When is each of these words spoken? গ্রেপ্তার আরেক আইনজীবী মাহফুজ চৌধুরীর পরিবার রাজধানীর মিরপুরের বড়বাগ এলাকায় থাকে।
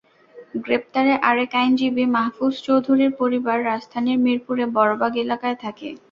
গ্রেপ্তার 0.57 1.07
আরেক 1.23 1.51
আইনজীবী 1.55 2.05
মাহফুজ 2.15 2.53
চৌধুরীর 2.65 3.11
পরিবার 3.19 3.57
রাজধানীর 3.65 4.17
মিরপুরের 4.25 4.69
বড়বাগ 4.77 5.13
এলাকায় 5.23 5.57
থাকে। 5.63 5.89